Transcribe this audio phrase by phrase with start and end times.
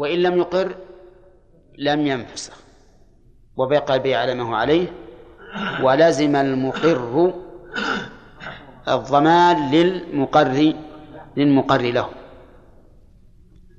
[0.00, 0.74] وإن لم يقر
[1.78, 2.56] لم ينفسخ
[3.56, 4.92] وبقى البيع على ما هو عليه
[5.82, 7.34] ولزم المقر
[8.88, 10.74] الضمان للمقر
[11.36, 12.08] للمقر له.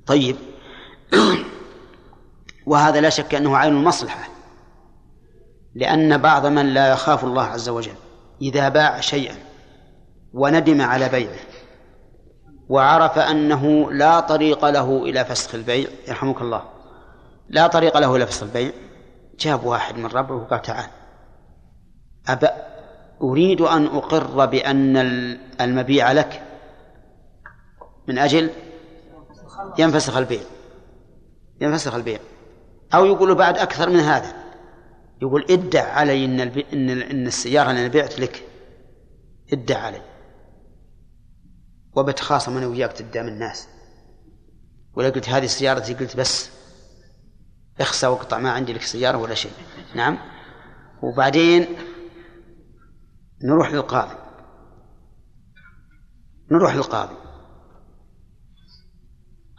[0.06, 0.36] طيب.
[2.66, 4.28] وهذا لا شك أنه عين المصلحة.
[5.74, 7.94] لأن بعض من لا يخاف الله عز وجل
[8.42, 9.34] إذا باع شيئا
[10.34, 11.51] وندم على بيعه.
[12.72, 15.88] وعرف أنه لا طريق له إلى فسخ البيع.
[16.08, 16.62] يرحمك الله.
[17.48, 18.72] لا طريق له إلى فسخ البيع.
[19.38, 20.86] جاب واحد من ربعه وقال تعال.
[22.28, 22.50] أبا
[23.22, 24.96] أريد أن أقر بأن
[25.60, 26.42] المبيع لك.
[28.08, 28.50] من أجل
[29.78, 30.42] ينفسخ البيع.
[31.60, 32.18] ينفسخ البيع.
[32.94, 34.32] أو يقول بعد أكثر من هذا.
[35.22, 36.66] يقول ادع علي إن, البي...
[36.72, 38.42] إن, إن السيارة اللي أنا بعت لك.
[39.52, 40.11] ادع علي.
[41.96, 43.68] وبتخاصم أنا وياك قدام الناس.
[44.94, 46.50] ولا قلت هذه سيارتي قلت بس
[47.80, 49.52] اخسى واقطع ما عندي لك سيارة ولا شيء.
[49.94, 50.18] نعم.
[51.02, 51.66] وبعدين
[53.44, 54.14] نروح للقاضي.
[56.50, 57.14] نروح للقاضي.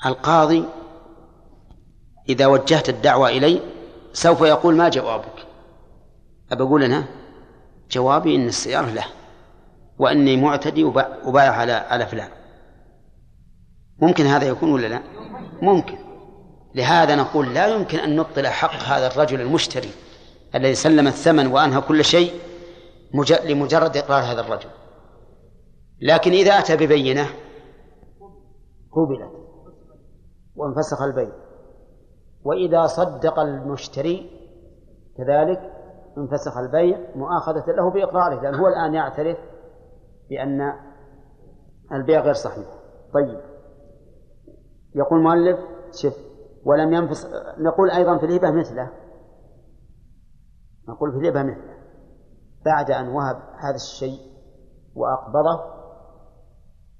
[0.05, 0.65] القاضي
[2.29, 3.61] إذا وجهت الدعوة إلي
[4.13, 5.47] سوف يقول ما جوابك.
[6.51, 7.05] أبقول أنا؟
[7.91, 9.05] جوابي إن السيارة له.
[9.99, 10.83] وأني معتدي
[11.25, 12.29] وبايع على على فلان.
[14.01, 14.99] ممكن هذا يكون ولا لا؟
[15.61, 15.97] ممكن.
[16.75, 19.91] لهذا نقول لا يمكن أن نبطل حق هذا الرجل المشتري
[20.55, 22.31] الذي سلم الثمن وأنهى كل شيء
[23.45, 24.69] لمجرد إقرار هذا الرجل.
[26.01, 27.25] لكن إذا أتى ببينة
[28.91, 29.31] قبلت
[30.55, 31.31] وانفسخ البيع.
[32.43, 34.29] وإذا صدق المشتري
[35.17, 35.59] كذلك
[36.17, 39.37] انفسخ البيع مؤاخذة له بإقراره لأن هو الآن يعترف
[40.33, 40.73] بأن
[41.91, 42.67] البيع غير صحيح.
[43.13, 43.41] طيب.
[44.95, 45.59] يقول المؤلف
[45.91, 46.17] شف
[46.65, 47.25] ولم ينفس
[47.57, 48.91] نقول أيضا في الهبة مثله.
[50.89, 51.73] نقول في الهبة مثله.
[52.65, 54.19] بعد أن وهب هذا الشيء
[54.95, 55.73] وأقبضه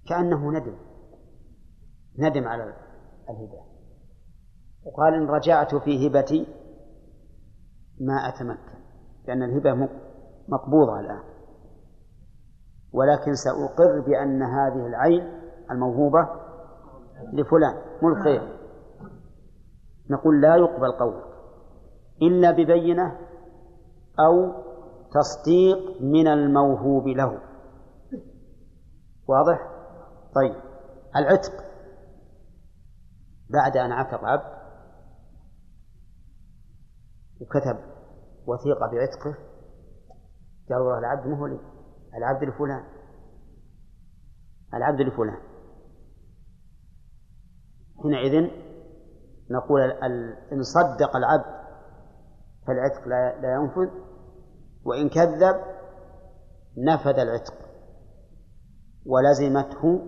[0.09, 0.75] كأنه ندم.
[2.19, 2.63] ندم على
[3.29, 3.63] الهبة.
[4.84, 6.47] وقال إن رجعت في هبتي
[8.02, 8.84] ما أتمكن.
[9.28, 9.90] لأن الهبة
[10.47, 11.33] مقبوضة الآن.
[12.94, 16.30] ولكن سأقر بأن هذه العين الموهوبة
[17.34, 18.48] لفلان ملك غيره
[20.09, 21.22] نقول لا يقبل قول
[22.22, 23.18] إلا ببينة
[24.20, 24.64] أو
[25.12, 27.40] تصديق من الموهوب له.
[29.28, 29.59] واضح؟
[30.36, 30.56] طيب.
[31.16, 31.64] العتق.
[33.50, 34.53] بعد أن عتق عبد
[37.42, 37.78] وكتب
[38.48, 39.38] وثيقة بعتقه
[40.70, 41.72] قالوا العبد ما هو
[42.18, 42.84] العبد لفلان.
[44.74, 45.38] العبد لفلان.
[48.03, 48.50] حينئذ
[49.51, 49.81] نقول
[50.52, 51.63] إن صدق العبد
[52.68, 53.90] فالعتق لا, ينفذ
[54.85, 55.56] وإن كذب
[56.78, 57.53] نفذ العتق.
[59.06, 60.02] ولزمته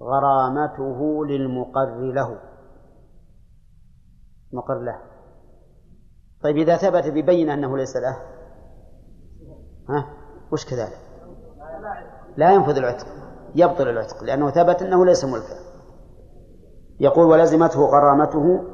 [0.00, 2.40] غرامته للمقر له.
[4.52, 5.00] مقر له.
[6.42, 8.16] طيب إذا ثبت ببين أنه ليس له
[9.88, 10.16] ها؟
[10.52, 11.05] وش كذلك؟
[12.36, 13.06] لا ينفذ العتق
[13.54, 15.56] يبطل العتق لأنه ثبت أنه ليس ملكا.
[17.00, 18.64] يقول ولزمته غرامته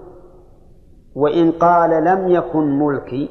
[1.15, 3.31] وإن قال لم يكن ملكي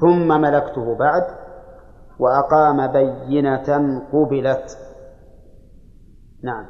[0.00, 1.22] ثم ملكته بعد
[2.18, 4.78] وأقام بينة قبلت.
[6.42, 6.66] نعم.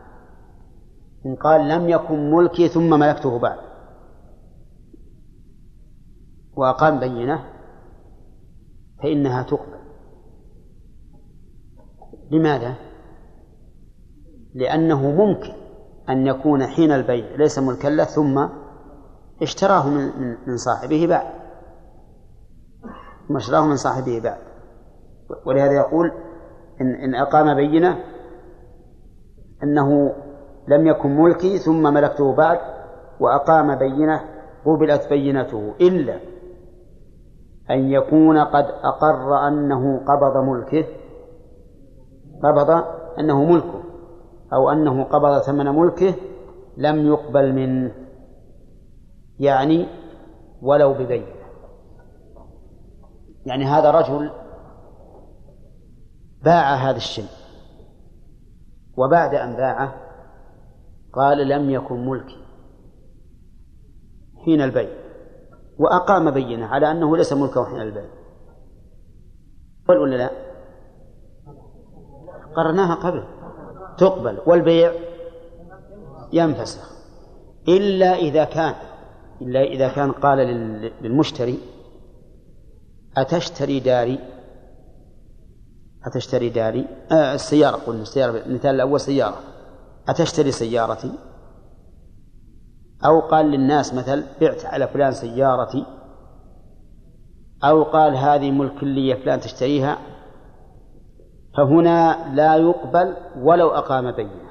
[1.27, 3.59] إن قال لم يكن ملكي ثم ملكته بعد.
[6.56, 7.44] وأقام بينة
[9.03, 9.84] فإنها تقبل.
[12.30, 12.74] لماذا؟
[14.54, 15.52] لأنه ممكن
[16.08, 18.46] أن يكون حين البيع ليس ملكا له ثم
[19.42, 21.26] اشتراه من من صاحبه بعد
[23.28, 24.38] ثم اشتراه من صاحبه بعد
[25.46, 26.12] ولهذا يقول
[26.80, 27.98] إن إن أقام بينة
[29.62, 30.14] أنه
[30.68, 32.58] لم يكن ملكي ثم ملكته بعد
[33.20, 34.20] وأقام بينة
[34.65, 36.20] قبلت بينته إلا
[37.70, 40.86] أن يكون قد أقر أنه قبض ملكه
[42.42, 42.84] قبض
[43.19, 43.83] أنه ملكه
[44.53, 46.15] أو أنه قبض ثمن ملكه
[46.77, 47.95] لم يقبل منه
[49.39, 49.86] يعني
[50.63, 51.27] ولو ببين
[53.47, 54.31] يعني هذا رجل
[56.45, 57.28] باع هذا الشيء
[58.97, 59.95] وبعد أن باعه
[61.13, 62.45] قال لم يكن ملكي
[64.45, 65.04] حين البيع
[65.78, 68.04] وأقام بينة على أنه ليس ملكه حين البيع.
[69.89, 70.30] ولا لا؟
[72.56, 73.24] قرناها قبل.
[73.98, 74.39] تقبل.
[74.47, 74.92] والبيع
[76.33, 76.95] ينفسخ.
[77.68, 78.74] إلا إذا كان
[79.42, 80.39] إلا إذا كان قال
[81.03, 81.59] للمشتري
[83.16, 84.18] أتشتري داري؟
[86.06, 89.41] أتشتري داري؟ آه السيارة قلنا السيارة المثال الأول سيارة.
[90.09, 91.12] أتشتري سيارتي؟
[93.04, 95.86] أو قال للناس مثل بعت على فلان سيارتي.
[97.65, 99.98] أو قال هذه ملك لي فلان تشتريها؟
[101.56, 104.51] فهنا لا يقبل ولو أقام بينة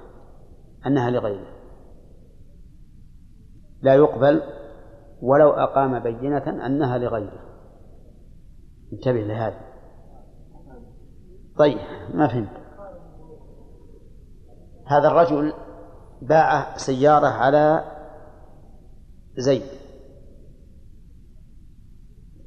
[0.88, 1.54] أنها لغيره.
[3.82, 4.42] لا يقبل
[5.22, 7.44] ولو أقام بينة أنها لغيره.
[8.94, 9.60] انتبه لهذا.
[11.58, 11.78] طيب
[12.14, 12.64] ما فهمت؟
[14.86, 15.54] هذا الرجل
[16.22, 17.84] باع سيارة على
[19.38, 19.84] زيد.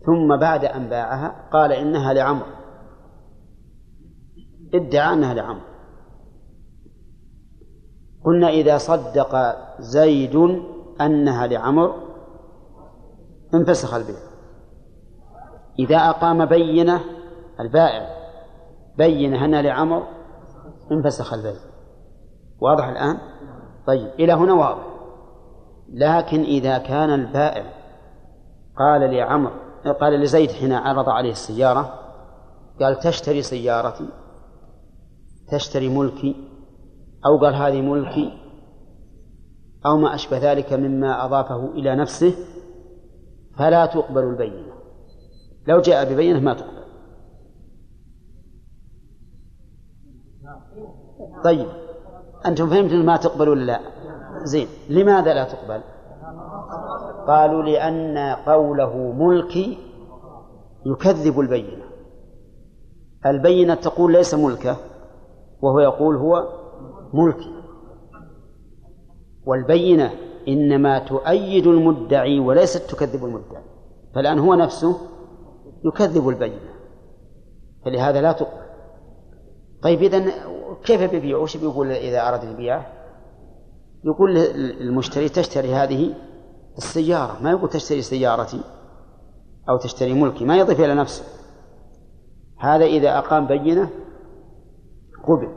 [0.07, 2.56] ثم بعد أن باعها قال إنها لعمر.
[4.75, 5.63] ادعى أنها لعمر
[8.25, 10.63] قلنا إذا صدق زيد
[11.01, 11.95] أنها لعمر
[13.55, 14.17] انفسخ البيع.
[15.79, 17.01] إذا أقام بينة
[17.61, 18.17] البائع
[18.99, 20.03] بينة أنها لعمر
[20.93, 21.61] انفسخ البيع.
[22.61, 23.19] واضح الآن؟
[23.87, 24.87] طيب إلى هنا واضح.
[25.93, 27.73] لكن إذا كان البائع
[28.77, 29.53] قال لعمر
[30.01, 31.95] قال لزيد حين عرض عليه السيارة
[32.81, 34.09] قال تشتري سيارتي
[35.49, 36.37] تشتري ملكي
[37.27, 38.33] أو قال هذه ملكي
[39.87, 42.35] أو ما أشبه ذلك مما أضافه إلى نفسه
[43.59, 44.73] فلا تقبل البينة.
[45.69, 46.87] لو جاء ببينة ما تقبل.
[51.45, 51.69] طيب
[52.47, 53.81] أنتم فهمتم ما تقبل ولا لا؟
[54.45, 55.81] زين لماذا لا تقبل؟
[57.27, 59.79] قالوا لأن قوله ملكي
[60.87, 61.85] يكذب البينة.
[63.27, 64.77] البينة تقول ليس ملكه.
[65.67, 66.49] وهو يقول هو
[67.13, 67.53] ملكي
[69.47, 70.13] والبينة
[70.49, 73.63] إنما تؤيد المدعي وليست تكذب المدعي.
[74.15, 74.97] فالآن هو نفسه
[75.85, 76.77] يكذب البينة.
[77.85, 78.67] فلهذا لا تقبل.
[79.83, 80.33] طيب إذا
[80.85, 82.83] كيف بيبيع وش بيقول إذا أراد البيع؟
[84.05, 86.15] يقول للمشتري تشتري هذه
[86.79, 87.43] السيارة.
[87.43, 88.61] ما يقول تشتري سيارتي
[89.69, 90.45] أو تشتري ملكي.
[90.45, 91.25] ما يضيف إلى نفسه.
[92.59, 93.91] هذا إذا أقام بينة
[95.27, 95.49] قبل.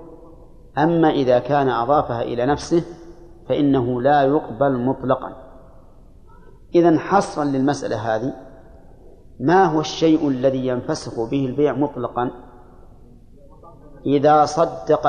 [0.77, 2.83] أما إذا كان أضافها إلى نفسه
[3.49, 5.49] فإنه لا يقبل مطلقا.
[6.75, 8.33] إذا حصرا للمسألة هذه
[9.39, 12.31] ما هو الشيء الذي ينفسخ به البيع مطلقا
[14.05, 15.07] إذا صدق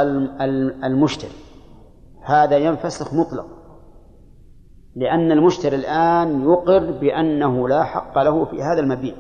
[0.84, 1.32] المشتري؟
[2.22, 3.46] هذا ينفسخ مطلق
[4.96, 9.14] لأن المشتري الآن يقر بأنه لا حق له في هذا المبيع.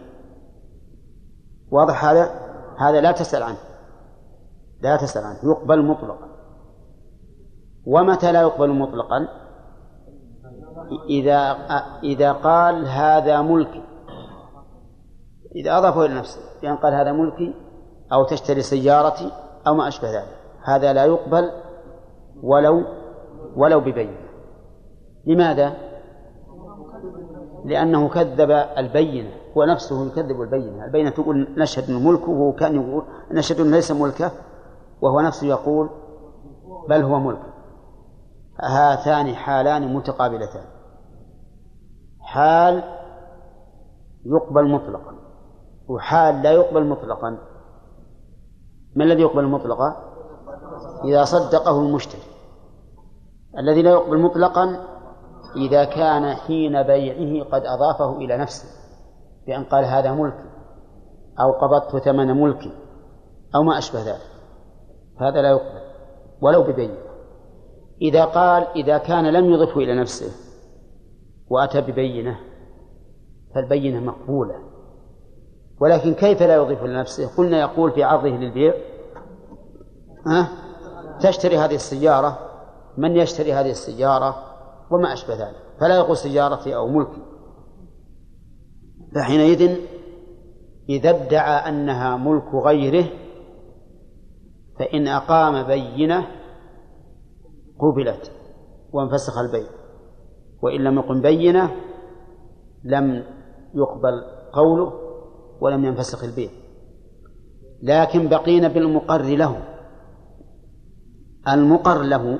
[1.70, 2.30] واضح هذا؟
[2.78, 3.58] هذا لا تسأل عنه.
[4.82, 6.28] لا تسأل عنه يقبل مطلقا.
[7.86, 9.28] ومتى لا يقبل مطلقا؟
[11.08, 11.56] إذا
[12.02, 13.82] إذا قال هذا ملكي.
[15.56, 17.54] إذا أضافه إلى نفسه بأن قال هذا ملكي
[18.12, 19.32] أو تشتري سيارتي
[19.66, 20.36] أو ما أشبه ذلك.
[20.64, 21.50] هذا لا يقبل
[22.42, 22.84] ولو
[23.56, 24.30] ولو ببينة.
[25.26, 25.72] لماذا؟
[27.64, 30.84] لأنه كذب البينة هو نفسه يكذب البينة.
[30.84, 34.30] البينة تقول نشهد أنه ملكه وهو كان يقول نشهد أنه ليس ملكه.
[35.02, 35.90] وهو نفسه يقول
[36.88, 37.42] بل هو ملك.
[38.60, 40.64] هاتان حالان متقابلتان.
[42.20, 42.82] حال
[44.24, 45.14] يقبل مطلقا
[45.88, 47.38] وحال لا يقبل مطلقا.
[48.96, 49.96] ما الذي يقبل مطلقا؟
[51.04, 52.22] إذا صدقه المشتري.
[53.58, 54.86] الذي لا يقبل مطلقا
[55.56, 58.68] إذا كان حين بيعه قد أضافه إلى نفسه
[59.46, 60.50] بأن قال هذا ملكي
[61.40, 62.72] أو قبضت ثمن ملكي
[63.54, 64.29] أو ما أشبه ذلك.
[65.22, 65.80] هذا لا يقبل
[66.40, 66.98] ولو ببينة.
[68.02, 70.32] إذا قال إذا كان لم يضفه إلى نفسه
[71.50, 72.38] وأتى ببينة
[73.54, 74.54] فالبينة مقبولة.
[75.80, 78.74] ولكن كيف لا يضيف لنفسه قلنا يقول في عرضه للبيع
[80.26, 80.48] ها؟
[81.20, 82.38] تشتري هذه السيارة
[82.98, 84.36] من يشتري هذه السيارة؟
[84.90, 85.56] وما أشبه ذلك.
[85.80, 87.22] فلا يقول سيارتي أو ملكي.
[89.14, 89.76] فحينئذ
[90.88, 93.06] إذا ادعى أنها ملك غيره
[94.80, 96.26] فإن أقام بينة
[97.78, 98.32] قبلت
[98.92, 99.68] وانفسخ البيع
[100.62, 101.70] وإن لم يقم بينة
[102.84, 103.24] لم
[103.74, 104.92] يقبل قوله
[105.60, 106.50] ولم ينفسخ البيع
[107.82, 109.62] لكن بقينا بالمقر له.
[111.48, 112.38] المقر له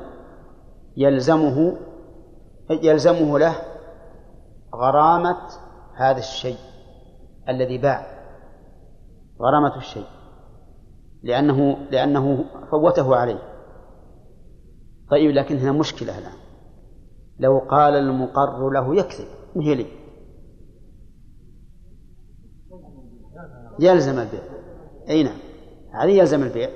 [0.97, 1.77] يلزمه
[2.71, 3.55] يلزمه له
[4.75, 5.39] غرامة
[5.97, 6.59] هذا الشيء
[7.49, 8.07] الذي باع
[9.41, 10.20] غرامة الشيء.
[11.23, 13.43] لأنه لأنه فوته عليه.
[15.11, 16.41] طيب لكن هنا مشكلة الآن.
[17.39, 19.87] لو قال المقر له يكذب هي لي
[23.81, 24.43] يلزم البيع.
[25.09, 25.39] أي نعم.
[26.03, 26.69] هذه يلزم البيع.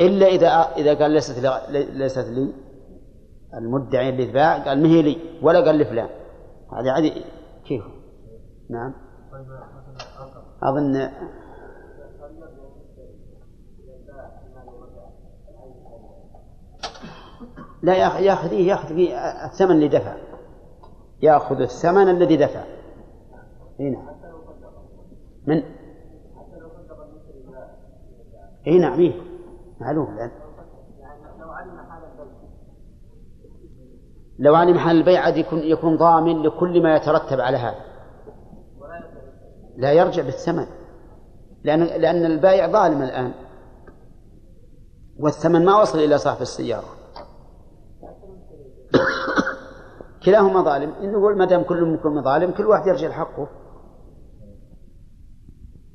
[0.00, 1.38] إلا إذا إذا قال ليست
[1.70, 2.52] ليست لي
[3.54, 6.08] المدعي اللي باع قال ما هي لي ولا قال لفلان
[6.72, 7.24] هذه عادي.
[7.64, 7.84] كيف؟
[8.70, 8.94] نعم.
[10.62, 11.10] أظن
[17.84, 18.94] لا ياخذ ياخذ
[19.44, 20.16] الثمن اللي دفع.
[21.22, 22.64] ياخذ الثمن الذي دفع.
[23.80, 24.06] إي نعم.
[25.46, 25.62] من؟
[28.66, 29.12] إي نعم إيه؟
[29.80, 30.30] معلوم لأن
[34.38, 37.84] لو علم حال البيع عاد يكون يكون ضامن لكل ما يترتب على هذا.
[39.76, 40.66] لا يرجع بالثمن.
[41.64, 43.32] لأن لأن البائع ظالم الآن.
[45.20, 46.93] والثمن ما وصل إلى صاحب السيارة.
[50.24, 50.90] كلاهما ظالم.
[51.02, 53.46] نقول ما دام كل منكم ظالم كل واحد يرجع لحقه.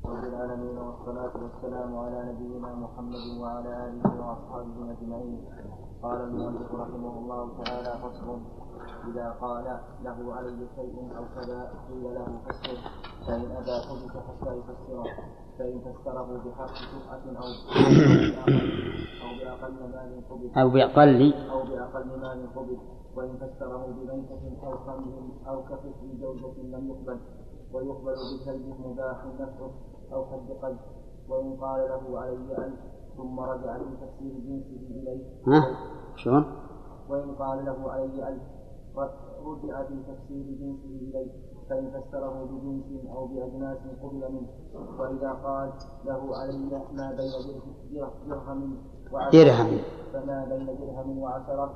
[0.04, 5.40] رب العالمين والصلاة والسلام على نبينا محمد وعلى آله وأصحابه أجمعين.
[6.02, 8.40] قال المؤلف رحمه الله تعالى فصل.
[9.08, 12.78] إذا قال له علي شيء أو كذا قيل له فسر
[13.26, 15.04] فإن أبى حدث حتى يفسره.
[15.60, 17.48] فإن فسره بحق شبهة أو
[19.22, 20.58] أو بأقل مال قبض.
[20.58, 21.34] أو بأقل.
[21.50, 22.78] أو بأقل مال قبض.
[23.16, 27.18] وإن فسره بميتة أو خمر أو كفر جوزة لم يقبل.
[27.72, 29.70] ويقبل بكلب مباح نفعه
[30.12, 30.78] أو حد قلب.
[31.28, 32.80] وإن قال له علي ألف
[33.16, 35.24] ثم رجع لتفسير جنسه إليه.
[35.46, 35.76] ها؟
[36.16, 36.44] شلون؟
[37.08, 38.42] وإن قال له علي ألف
[39.46, 41.49] رجع في تفسير جنسه إليه.
[41.70, 44.48] فإن فسره بجنس أو بأجناس قبل منه
[44.98, 45.72] وإذا قال
[46.04, 47.32] له علي ما بين
[48.30, 48.78] درهم
[49.32, 49.78] درهم
[50.12, 51.74] فما بين درهم وعشرة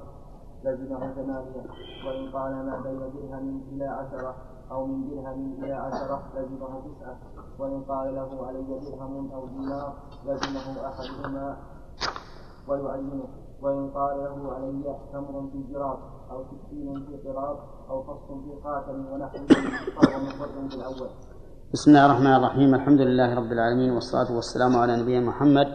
[0.65, 1.65] لزمه ثمانية
[2.07, 4.35] وإن قال ما بين درهم إلى عشرة
[4.71, 7.19] أو من درهم إلى عشرة لزمه تسعة.
[7.59, 9.95] وإن قال له علي درهم أو دينار
[10.27, 11.57] لزمه أحدهما
[12.69, 13.29] ويعينه.
[13.63, 15.99] وإن قال له علي تمر في جراب
[16.35, 17.59] أو سكين في قراب
[17.91, 19.47] أو فصل في قاتل ونحوه
[19.97, 21.11] فهو مفرد بالأول
[21.73, 22.75] بسم الله الرحمن الرحيم.
[22.75, 25.67] الحمد لله رب العالمين والصلاة والسلام على نبينا محمد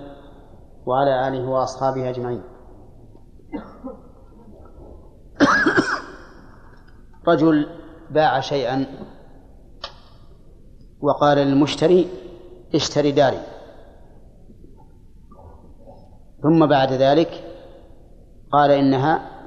[0.85, 2.43] وعلى آله وأصحابه أجمعين.
[7.27, 7.67] رجل
[8.11, 8.85] باع شيئا
[11.01, 12.07] وقال للمشتري
[12.75, 13.39] اشتري داري.
[16.43, 17.31] ثم بعد ذلك
[18.51, 19.38] قال إنها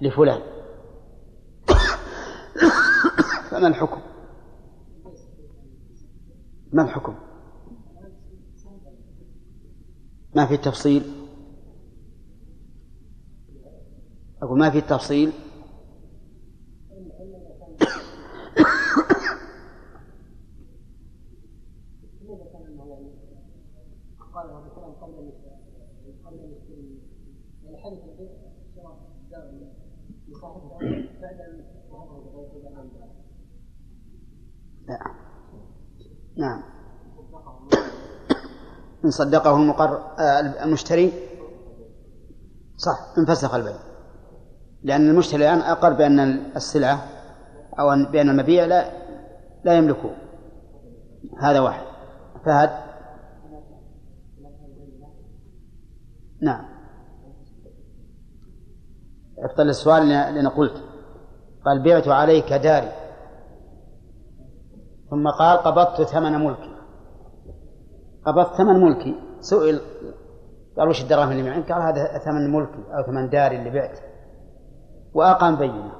[0.00, 0.40] لفلان.
[3.50, 4.00] فما الحكم؟
[6.72, 7.14] ما الحكم؟
[10.34, 11.02] ما في تفصيل؟
[14.42, 15.32] أقول ما في تفصيل؟
[34.88, 35.14] نعم.
[36.36, 36.62] نعم.
[39.04, 41.12] إن صدقه المقر آه، المشتري؟
[42.76, 43.76] صح انفسخ البيع.
[44.82, 46.20] لأن المشتري الآن أقر بأن
[46.56, 47.04] السلعة
[47.80, 48.90] أو بأن المبيع لا
[49.64, 50.10] لا يملكه.
[51.40, 51.86] هذا واحد.
[52.44, 52.70] فهد؟
[56.42, 56.75] نعم.
[59.38, 60.82] ابطل السؤال لأن قلت.
[61.64, 62.92] قال بعت عليك داري.
[65.10, 66.76] ثم قال قبضت ثمن ملكي.
[68.26, 69.14] قبضت ثمن ملكي.
[69.40, 69.80] سئل
[70.78, 73.98] قال وش الدراهم اللي معك؟ قال هذا ثمن ملكي أو ثمن داري اللي بعت.
[75.14, 75.92] وأقام بينة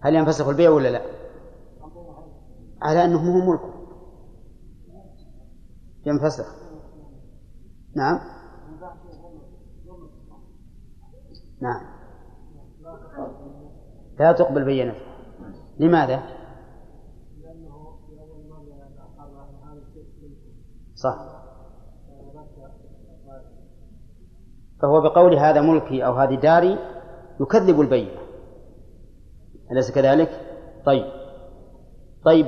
[0.00, 1.02] هل ينفسخ البيع ولا لا؟
[2.82, 3.72] على أنه هو ملكه
[6.06, 6.54] ينفسخ.
[7.96, 8.18] نعم.
[11.62, 11.80] نعم.
[14.18, 14.98] لا تقبل بينته
[15.78, 16.22] لماذا؟
[20.94, 21.16] صح.
[24.82, 26.78] فهو بقول هذا ملكي أو هذه داري
[27.40, 28.20] يكذب البينة.
[29.72, 30.30] أليس كذلك؟
[30.86, 31.04] طيب.
[32.24, 32.46] طيب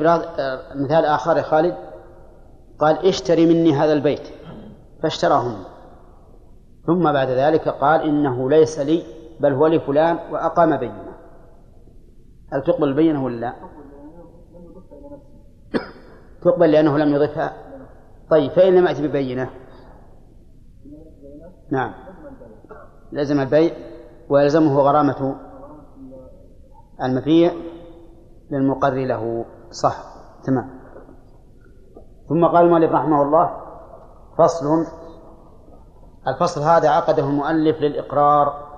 [0.75, 1.77] مثال آخر يا خالد.
[2.79, 4.29] قال اشتري مني هذا البيت.
[5.03, 5.74] فاشتراه مني
[6.87, 9.03] ثم بعد ذلك قال إنه ليس لي
[9.41, 11.15] بل هو لفلان وأقام بينة
[12.53, 13.55] هل تقبل البينة ولا لا؟
[16.43, 17.53] تقبل لأنه لم يضفها؟
[18.31, 19.51] طيب فإن لم يأتي ببينة؟
[21.71, 21.95] نعم.
[23.13, 23.73] لازم البيع
[24.29, 25.37] ويلزمه غرامة
[27.03, 27.53] المبيع
[28.51, 29.45] للمقر له.
[29.71, 30.05] صح
[30.45, 30.71] تمام.
[32.29, 33.57] ثم قال المؤلف رحمه الله
[34.39, 34.67] فصل
[36.29, 38.69] الفصل هذا عقده المؤلف للإقرار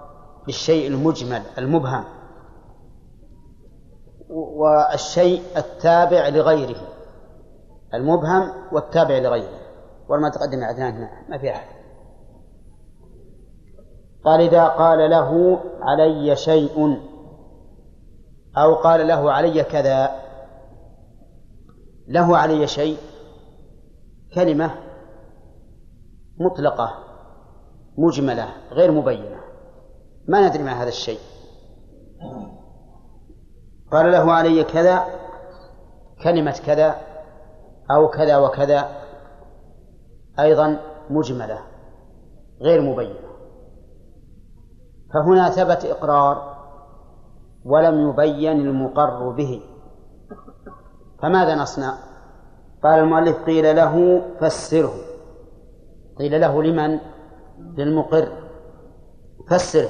[0.47, 2.05] بالشيء المجمل المبهم
[4.29, 6.97] والشيء التابع لغيره
[7.95, 9.59] المبهم والتابع لغيره.
[10.09, 11.77] ولما تقدم عدنان ما في أحد.
[14.25, 17.01] قال إذا قال له علي شيء
[18.57, 20.23] أو قال له علي كذا
[22.09, 22.99] له علي شيء
[24.35, 24.71] كلمة
[26.41, 27.06] مطلقة.
[27.99, 29.41] مجملة غير مبينة.
[30.29, 31.19] ما ندري ما هذا الشيء.
[33.93, 35.05] قال له علي كذا
[36.25, 36.97] كلمة كذا
[37.91, 38.89] أو كذا وكذا.
[40.41, 41.59] أيضا مجملة
[42.61, 43.27] غير مبينة.
[45.15, 46.57] فهنا ثبت إقرار
[47.65, 49.63] ولم يبين المقر به.
[51.23, 51.95] فماذا نصنع؟
[52.83, 54.95] قال المؤلف قيل له فسره.
[56.19, 57.16] قيل له لمن؟
[57.59, 58.29] للمقر.
[59.51, 59.89] فسره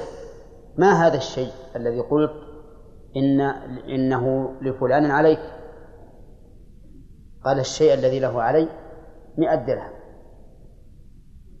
[0.77, 2.33] ما هذا الشيء الذي قلت
[3.15, 3.41] إن
[3.89, 5.39] إنه لفلان عليك؟
[7.45, 8.67] قال الشيء الذي له علي
[9.37, 9.93] مئة درهم.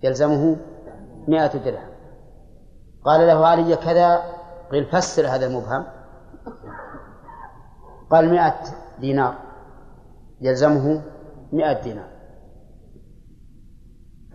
[0.03, 0.55] يلزمه
[1.27, 1.89] مئة درهم.
[3.05, 4.23] قال له علي كذا؟
[4.71, 5.85] قيل فسر هذا المبهم.
[8.11, 8.59] قال مئة
[8.99, 9.35] دينار.
[10.41, 11.01] يلزمه
[11.53, 12.16] مئة دينار.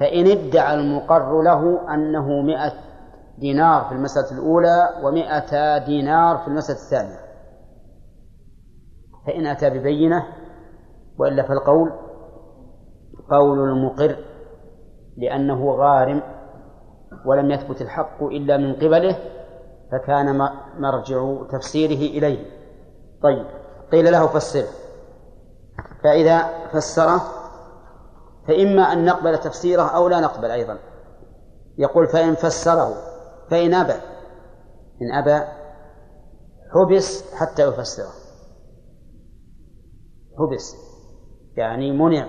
[0.01, 2.73] فإن ادعى المقر له أنه مئة
[3.39, 7.19] دينار في المسألة الأولى ومئة دينار في المسألة الثانية.
[9.27, 10.27] فإن أتى ببينة
[11.19, 11.93] وإلا فالقول
[13.31, 14.17] قول المقر
[15.17, 16.23] لأنه غارم
[17.27, 19.17] ولم يثبت الحق إلا من قبله
[19.93, 22.47] فكان مرجع تفسيره إليه.
[23.23, 23.47] طيب
[23.93, 24.69] قيل له فسره.
[26.05, 27.21] فإذا فسره
[28.49, 30.79] فإما أن نقبل تفسيره أو لا نقبل أيضا.
[31.79, 32.95] يقول فإن فسره
[33.51, 33.95] فإن أبى
[35.03, 35.45] إن أبى
[36.75, 38.13] حبس حتى يفسره.
[40.39, 40.77] حبس
[41.57, 42.27] يعني منع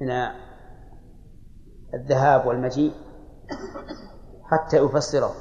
[0.00, 0.10] من
[1.94, 2.92] الذهاب والمجيء
[4.44, 5.34] حتى يفسره.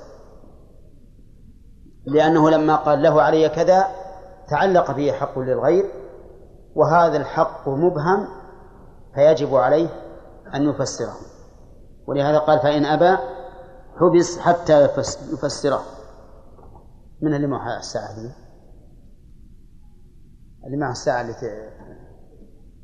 [2.05, 3.87] لأنه لما قال له علي كذا
[4.49, 5.85] تعلق فيه حق للغير
[6.75, 8.38] وهذا الحق مبهم
[9.15, 9.89] فيجب عليه
[10.55, 11.15] أن يفسره.
[12.07, 13.17] ولهذا قال فإن أبى
[13.99, 14.83] حبس حتى
[15.33, 15.83] يفسره.
[17.21, 18.31] من اللي معه الساعة دي؟
[20.65, 21.33] اللي معه الساعة اللي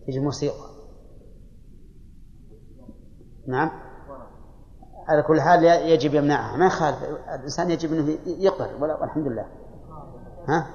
[0.07, 0.75] تجي موسيقى.
[3.47, 3.71] نعم.
[5.07, 6.57] على كل حال يجب يمنعها.
[6.57, 6.97] ما يخالف.
[7.33, 9.45] الإنسان يجب أنه يقر والحمد لله.
[10.47, 10.67] ها؟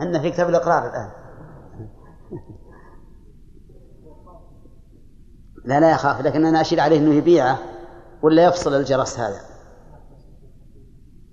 [0.00, 1.10] عندنا في كتاب الإقرار الآن.
[5.64, 7.58] لا لا يخاف لكن أنا أشير عليه أنه يبيعه
[8.22, 9.40] ولا يفصل الجرس هذا.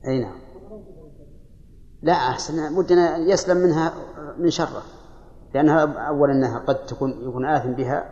[0.07, 0.39] أي نعم.
[2.01, 3.93] لا أحسن ودنا يسلم منها
[4.37, 4.81] من شره
[5.53, 8.09] لأنها أولا أنها قد تكون يكون آثم بها.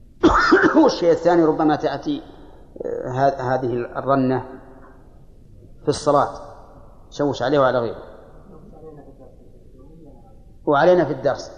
[0.82, 2.22] والشيء الثاني ربما تأتي
[2.84, 4.44] آه، هذه الرنة
[5.82, 6.30] في الصلاة.
[7.10, 8.02] شوش عليه وعلى غيره.
[10.66, 11.52] وعلينا في الدرس.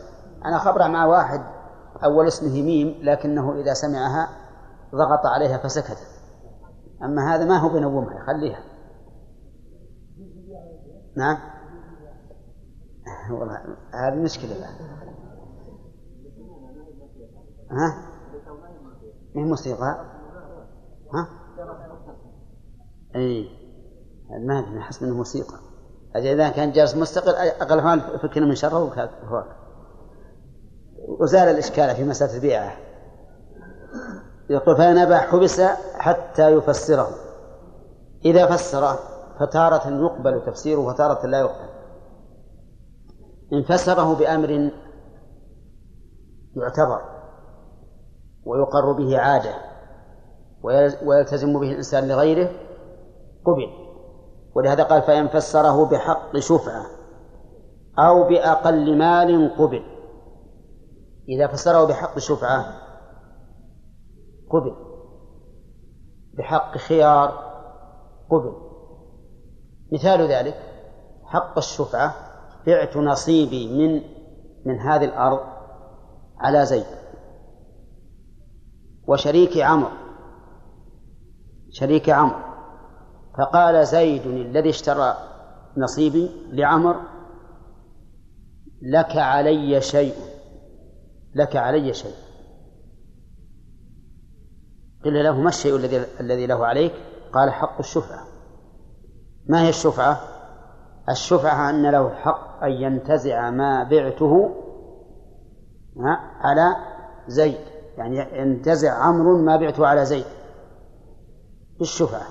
[0.44, 1.57] أنا خبر مع واحد
[2.04, 4.28] أول اسمه ميم لكنه إذا سمعها
[4.94, 5.98] ضغط عليها فسكت.
[7.02, 8.60] أما هذا ما هو بنومها خليها.
[11.16, 11.38] نعم؟
[13.30, 13.54] والله
[13.94, 14.74] هذه مشكلة الآن
[17.70, 18.08] ها؟
[19.34, 20.04] ما موسيقى؟
[21.14, 21.28] ها؟
[23.16, 23.48] اي
[24.46, 25.58] ما أدري حسب إنه موسيقى.
[26.16, 29.10] إذا كان جالس مستقل حال فكنا من شره وكذا.
[31.06, 32.72] وزال الإشكال في مسألة البيعة.
[34.50, 35.60] يقول فإن أبى حبس
[35.94, 37.08] حتى يفسره.
[38.24, 38.98] إذا فسره
[39.40, 41.68] فتارة يقبل تفسيره وتارة لا يقبل.
[43.52, 44.70] إن فسره بأمر
[46.56, 47.00] يعتبر
[48.46, 49.54] ويقر به عادة
[51.06, 52.50] ويلتزم به الإنسان لغيره
[53.44, 53.68] قبل.
[54.54, 56.86] ولهذا قال فإن فسره بحق شفعة
[57.98, 59.97] أو بأقل مال قبل.
[61.28, 62.74] إذا فسره بحق شفعة
[64.50, 64.74] قبل.
[66.38, 67.28] بحق خيار
[68.30, 68.52] قبل.
[69.92, 70.54] مثال ذلك
[71.24, 72.14] حق الشفعة
[72.66, 74.02] بعت نصيبي من
[74.66, 75.40] من هذه الأرض
[76.38, 76.86] على زيد.
[79.08, 79.90] وشريك عمرو
[81.70, 82.48] شريك عمرو.
[83.38, 85.16] فقال زيد الذي اشترى
[85.76, 86.96] نصيبي لعمر
[88.82, 90.37] لك علي شيء.
[91.34, 92.14] لك علي شيء.
[95.04, 96.92] قيل له ما الشيء الذي الذي له عليك؟
[97.32, 98.26] قال حق الشفعة.
[99.46, 100.20] ما هي الشفعة؟
[101.08, 104.54] الشفعة أن له حق أن ينتزع ما بعته
[106.40, 106.76] على
[107.28, 107.60] زيد.
[107.96, 110.24] يعني ينتزع عمرو ما بعته على زيد.
[111.78, 112.26] بالشفعة.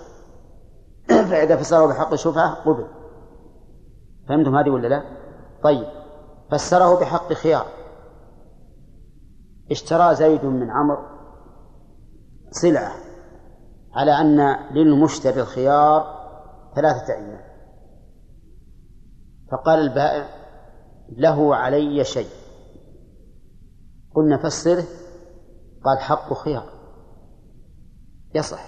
[1.29, 2.87] فإذا فسره بحق الشفعة قبل.
[4.29, 5.03] فهمتم هذه ولا لا؟
[5.63, 5.87] طيب.
[6.51, 7.65] فسره بحق خيار.
[9.71, 11.03] اشترى زيد من عمرو
[12.51, 12.93] سلعة
[13.93, 16.17] على أن للمشتري الخيار
[16.75, 17.47] ثلاثة أيام
[19.51, 20.25] فقال البائع
[21.09, 22.29] له علي شيء.
[24.15, 24.83] قلنا فسره.
[25.85, 26.69] قال حق خيار.
[28.35, 28.65] يصح.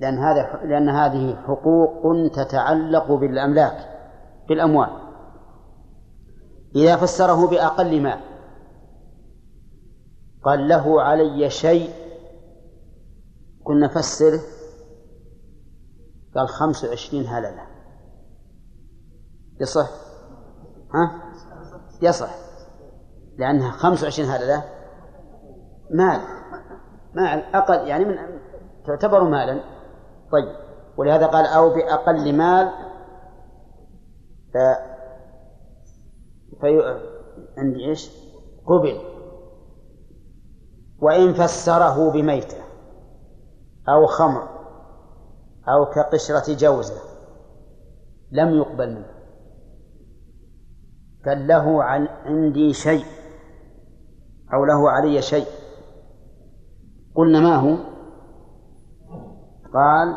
[0.00, 3.76] لأن هذا لأن هذه حقوق تتعلق بالأملاك
[4.48, 4.90] بالأموال.
[6.76, 8.35] إذا فسره بأقل مال.
[10.46, 11.90] قال له علي شيء.
[13.64, 14.40] كنا نفسره
[16.34, 17.66] قال خمس وعشرين هللة.
[19.60, 19.90] يصح؟
[20.94, 21.32] ها؟
[22.02, 22.34] يصح.
[23.38, 24.64] لأنها خمس وعشرين هللة.
[25.90, 26.20] مال.
[27.14, 28.16] مال أقل يعني من
[28.86, 29.60] تعتبر مالا.
[30.32, 30.56] طيب.
[30.96, 32.72] ولهذا قال أو بأقل مال.
[34.54, 34.56] ف
[36.60, 37.00] في
[37.58, 38.10] عندي إيش؟
[38.66, 39.15] قبل.
[41.00, 42.58] وإن فسره بميتة
[43.88, 44.48] أو خمر
[45.68, 47.00] أو كقشرة جوزة
[48.30, 49.16] لم يقبل منه
[51.26, 53.04] قال له عن عندي شيء
[54.54, 55.46] أو له علي شيء
[57.14, 57.76] قلنا ما هو
[59.74, 60.16] قال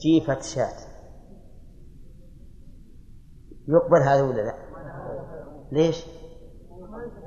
[0.00, 0.90] جيفة شاة
[3.68, 4.54] يقبل هذا ولا لا؟
[5.72, 6.19] ليش؟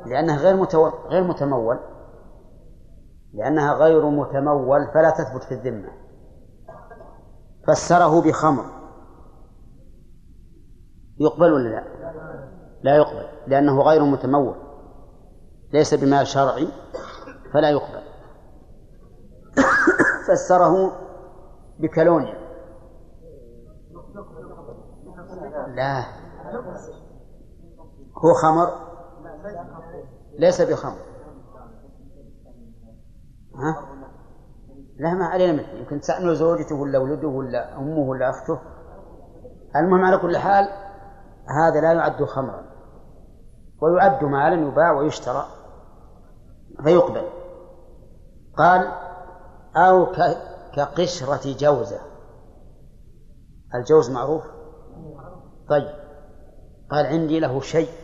[0.05, 0.87] لأنها غير متو...
[0.87, 1.79] غير متمول.
[3.33, 5.89] لأنها غير متمول فلا تثبت في الذمة.
[7.67, 8.65] فسره بخمر.
[11.19, 11.83] يقبل ولا لا؟
[12.83, 14.55] لا يقبل لأنه غير متمول.
[15.73, 16.67] ليس بمال شرعي
[17.53, 18.03] فلا يقبل.
[20.27, 20.91] فسره
[21.79, 22.43] بكالونيا
[25.75, 26.03] لا.
[28.17, 28.92] هو خمر.
[30.39, 30.99] ليس بخمر.
[33.55, 33.81] ها؟
[34.97, 35.79] لا ما علينا منه.
[35.79, 38.59] يمكن تسأله زوجته ولا ولده ولا أمه ولا أخته.
[39.75, 40.67] المهم على كل حال
[41.49, 42.63] هذا لا يعد خمرا.
[43.81, 45.45] ويعد مالا يباع ويشترى.
[46.83, 47.29] فيقبل.
[48.57, 48.91] قال
[49.75, 50.05] أو
[50.75, 51.99] كقشرة جوزة.
[53.75, 54.43] الجوز معروف؟
[55.69, 55.93] طيب.
[56.91, 58.02] قال عندي له شيء.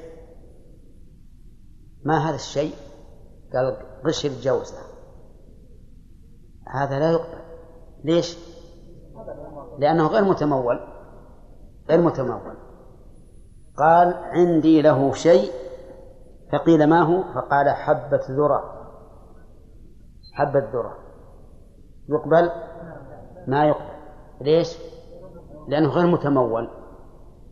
[2.05, 2.73] ما هذا الشيء؟
[3.53, 4.77] قال قشر جوزة
[6.67, 7.39] هذا لا يقبل.
[8.03, 8.38] ليش؟
[9.79, 10.79] لأنه غير متمول.
[11.89, 12.55] غير متمول.
[13.77, 15.51] قال عندي له شيء.
[16.51, 18.63] فقيل ما هو؟ فقال حبة ذرة.
[20.33, 20.97] حبة ذرة.
[22.09, 22.51] يقبل؟
[23.47, 23.99] ما يقبل.
[24.41, 24.77] ليش؟
[25.67, 26.69] لأنه غير متمول.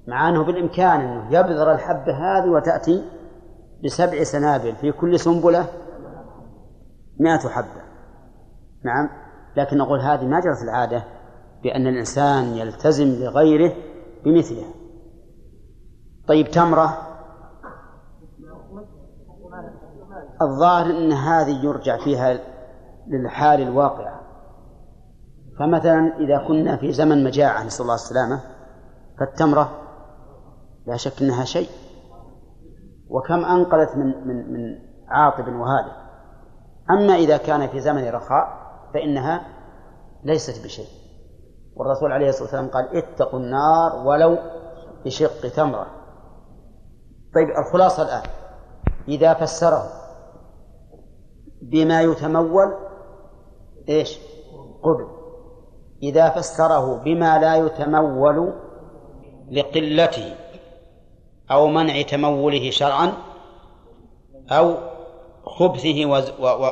[0.07, 3.16] مع أنه بالإمكان أنه يبذر الحبة هذه وتأتي
[3.83, 5.67] بسبع سنابل في كل سنبلة
[7.19, 7.81] مائة حبة.
[8.83, 9.09] نعم.
[9.57, 11.03] لكن نقول هذه ما جرت العادة
[11.63, 13.73] بأن الإنسان يلتزم لغيره
[14.25, 14.73] بمثلها.
[16.27, 17.07] طيب تمرة.
[20.41, 22.39] الظاهر أن هذه يرجع فيها
[23.07, 24.21] للحال الواقعة
[25.59, 28.41] فمثلا إذا كنا في زمن مجاعة نسأل الله السلامة
[29.19, 29.71] فالتمرة
[30.87, 31.69] لا شك أنها شيء.
[33.09, 36.07] وكم أنقذت من من من عاطب وهالك
[36.89, 38.47] أما إذا كان في زمن رخاء
[38.93, 39.47] فإنها
[40.23, 40.87] ليست بشيء.
[41.75, 44.37] والرسول عليه الصلاة والسلام قال اتقوا النار ولو
[45.05, 45.87] بشق تمرة.
[47.35, 48.23] طيب الخلاصة الآن.
[49.07, 49.83] إذا فسره
[51.61, 52.73] بما يتمول
[53.89, 54.19] إيش؟
[54.83, 55.07] قبل.
[56.03, 58.53] إذا فسره بما لا يتمول
[59.51, 60.35] لقلته
[61.51, 63.13] أو منع تموله شرعا
[64.51, 64.77] أو
[65.45, 66.05] خبثه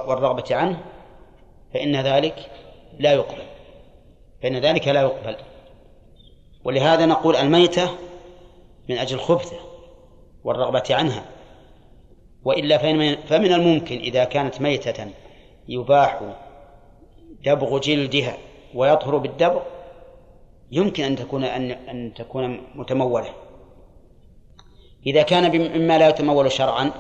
[0.08, 0.80] والرغبة عنه
[1.74, 2.52] فإن ذلك
[3.00, 3.44] لا يقبل
[4.42, 5.36] فإن ذلك لا يقبل.
[6.64, 7.90] ولهذا نقول الميتة
[8.90, 9.58] من أجل خبثه
[10.44, 11.26] والرغبة عنها.
[12.44, 12.78] وإلا
[13.28, 15.08] فمن الممكن إذا كانت ميتة
[15.68, 16.22] يباح
[17.46, 18.38] دبغ جلدها
[18.76, 19.62] ويطهر بالدبر
[20.72, 23.30] يمكن أن تكون أن أن تكون متمولة.
[25.06, 26.92] إذا كان مما لا يتمول شرعا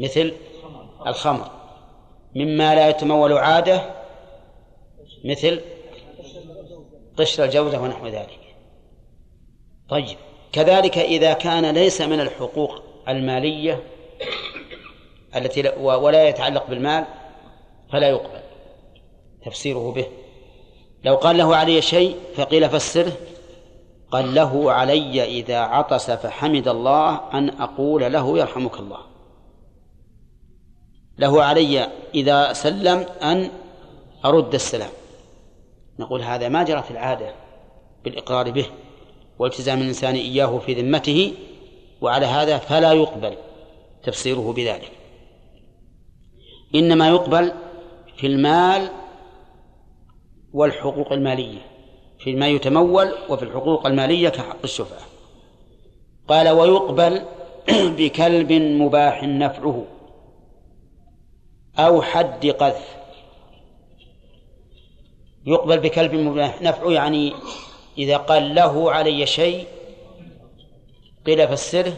[0.00, 0.32] مثل
[1.06, 1.50] الخمر.
[2.34, 3.94] مما لا يتمول عادة
[5.24, 5.60] مثل
[7.16, 8.40] قشر الجوزة ونحو ذلك.
[9.88, 10.16] طيب
[10.52, 13.82] كذلك إذا كان ليس من الحقوق المالية
[15.36, 17.04] التي ولا يتعلق بالمال
[17.92, 18.40] فلا يقبل.
[19.44, 20.06] تفسيره به.
[21.04, 23.12] لو قال له علي شيء فقيل فسره.
[24.10, 29.00] قال له علي إذا عطس فحمد الله أن أقول له يرحمك الله.
[31.18, 33.50] له علي إذا سلم أن
[34.24, 34.90] أرد السلام.
[35.98, 37.34] نقول هذا ما جرت العادة
[38.04, 38.66] بالإقرار به
[39.38, 41.34] والتزام الإنسان إياه في ذمته
[42.00, 43.36] وعلى هذا فلا يقبل
[44.02, 44.92] تفسيره بذلك.
[46.74, 47.52] إنما يقبل
[48.16, 48.88] في المال
[50.52, 51.77] والحقوق المالية.
[52.18, 55.00] فيما يتمول وفي الحقوق المالية كحق الشفعة
[56.28, 57.22] قال ويقبل
[57.98, 59.84] بكلب مباح نفعه
[61.78, 62.96] أو حد قذف.
[65.46, 67.32] يقبل بكلب مباح نفعه يعني
[67.98, 69.66] إذا قال له علي شيء
[71.26, 71.96] قيل فسره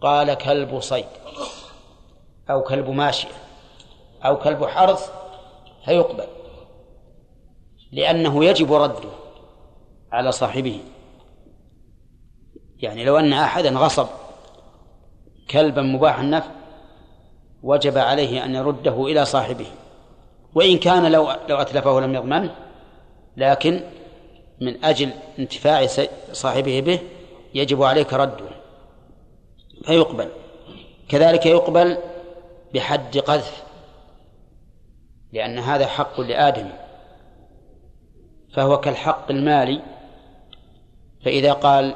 [0.00, 1.04] قال كلب صيد
[2.50, 3.28] أو كلب ماشية
[4.24, 5.10] أو كلب حرث
[5.84, 6.33] فيقبل.
[7.94, 9.08] لأنه يجب رده
[10.12, 10.80] على صاحبه.
[12.78, 14.06] يعني لو أن أحدا غصب
[15.50, 16.50] كلبا مباح النفع
[17.62, 19.66] وجب عليه أن يرده إلى صاحبه.
[20.54, 22.54] وإن كان لو لو أتلفه لم يضمنه
[23.36, 23.80] لكن
[24.60, 25.86] من أجل انتفاع
[26.32, 27.00] صاحبه به
[27.54, 28.48] يجب عليك رده.
[29.84, 30.28] فيقبل.
[31.08, 31.98] كذلك يقبل
[32.74, 33.64] بحد قذف
[35.32, 36.83] لأن هذا حق لآدم.
[38.54, 39.80] فهو كالحق المالي
[41.24, 41.94] فإذا قال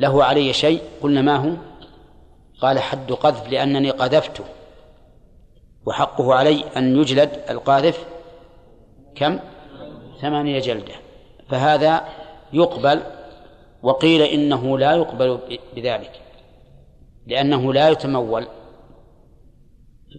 [0.00, 1.56] له علي شيء قلنا ما هو؟
[2.60, 4.44] قال حد قذف لأنني قذفته
[5.86, 8.06] وحقه علي أن يجلد القاذف
[9.14, 9.38] كم؟
[10.20, 10.94] ثمانية جلدة
[11.48, 12.04] فهذا
[12.52, 13.02] يقبل
[13.82, 15.38] وقيل إنه لا يقبل
[15.76, 16.20] بذلك
[17.26, 18.46] لأنه لا يتمول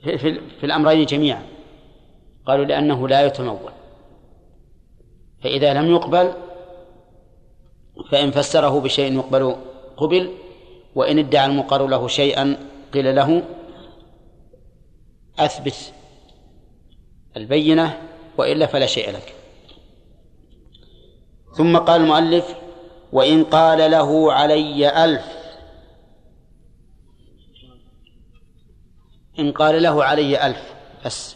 [0.03, 1.43] في, في, في الأمرين جميعا
[2.45, 3.71] قالوا لأنه لا يتمول.
[5.45, 6.33] فإذا لم يقبل
[8.11, 9.55] فإن فسره بشيء يقبل
[9.97, 10.33] قبل
[10.95, 13.43] وإن ادعى المقر له شيئا قيل له
[15.39, 15.93] أثبت
[17.37, 18.01] البينة
[18.37, 19.35] وإلا فلا شيء لك.
[21.55, 22.55] ثم قال المؤلف
[23.11, 25.25] وإن قال له علي ألف.
[29.39, 30.73] إن قال له علي ألف
[31.05, 31.35] بس.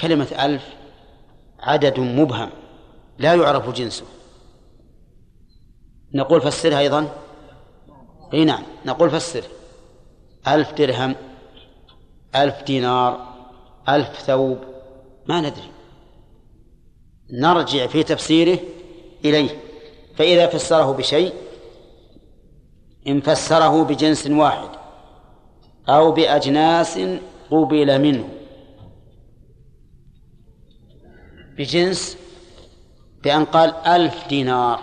[0.00, 0.81] كلمة ألف
[1.62, 2.50] عدد مبهم
[3.18, 4.04] لا يعرف جنسه.
[6.14, 7.08] نقول فسرها أيضا.
[8.34, 9.44] إي نعم نقول فسر.
[10.48, 11.14] ألف درهم
[12.36, 13.34] ألف دينار
[13.88, 14.58] ألف ثوب
[15.26, 15.70] ما ندري.
[17.30, 18.58] نرجع في تفسيره
[19.24, 19.60] إليه.
[20.16, 21.32] فإذا فسره بشيء
[23.06, 24.68] إن فسره بجنس واحد
[25.88, 26.98] أو بأجناس
[27.50, 28.28] قبل منه.
[31.56, 32.16] بجنس
[33.22, 34.80] بأن قال ألف دينار.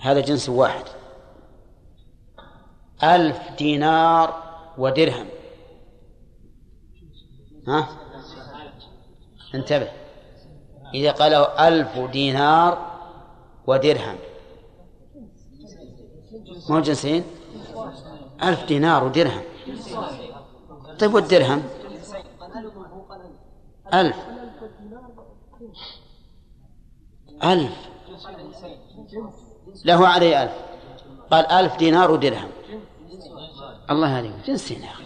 [0.00, 0.84] هذا جنس واحد.
[3.02, 4.42] ألف دينار
[4.78, 5.26] ودرهم.
[7.68, 7.88] ها؟
[9.54, 9.88] انتبه.
[10.94, 12.98] إذا قالوا ألف دينار
[13.66, 14.16] ودرهم.
[16.68, 17.24] مو جنسين؟
[18.42, 19.42] ألف دينار ودرهم.
[20.98, 21.62] طيب والدرهم؟
[23.94, 24.16] ألف.
[27.44, 27.72] ألف.
[29.84, 30.52] له عليه ألف.
[31.30, 32.50] قال ألف دينار ودرهم.
[33.90, 35.04] الله عليهم جنسين يا أخي.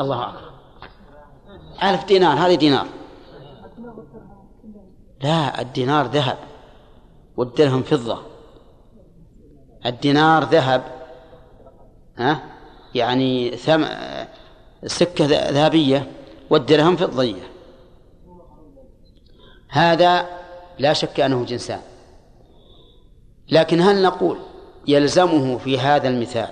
[0.00, 0.50] الله أكبر.
[1.82, 2.86] ألف دينار هذه دينار.
[5.22, 6.38] لا الدينار ذهب
[7.36, 8.22] والدرهم فضة.
[9.86, 10.82] الدينار ذهب
[12.18, 12.42] ها؟
[12.94, 13.84] يعني ثم
[14.86, 16.10] سكة ذهبية
[16.50, 17.42] والدرهم فضية.
[19.68, 20.37] هذا
[20.78, 21.80] لا شك أنه جنسان.
[23.50, 24.38] لكن هل نقول
[24.86, 26.48] يلزمه في هذا المثال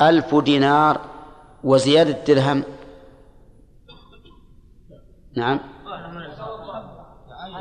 [0.00, 1.00] ألف دينار
[1.64, 2.62] وزيادة درهم
[5.36, 5.60] نعم.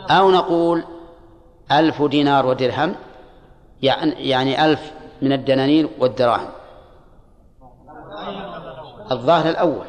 [0.09, 0.83] أو نقول
[1.71, 2.95] ألف دينار ودرهم
[3.81, 6.49] يعني يعني ألف من الدنانير والدراهم.
[9.11, 9.85] الظاهر الأول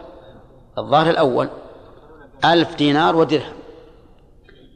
[0.79, 1.49] الظاهر الأول
[2.45, 3.60] ألف دينار ودرهم.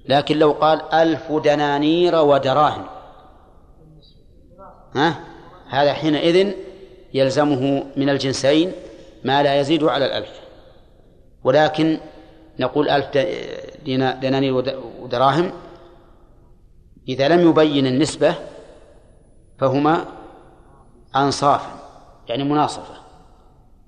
[0.04, 2.86] لكن لو قال ألف دنانير ودراهم.
[4.94, 5.20] ها؟
[5.68, 6.52] هذا حينئذ
[7.14, 8.72] يلزمه من الجنسين
[9.24, 10.40] ما لا يزيد على الألف.
[11.44, 11.98] ولكن
[12.58, 13.06] نقول ألف
[14.22, 14.54] دنانير
[15.00, 15.52] ودراهم
[17.08, 18.34] إذا لم يبين النسبة
[19.58, 20.04] فهما
[21.16, 21.80] أنصافا
[22.28, 22.94] يعني مناصفة.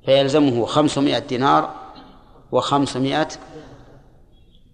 [0.05, 1.75] فيلزمه خمسمائة دينار
[2.53, 3.29] وخمسمائة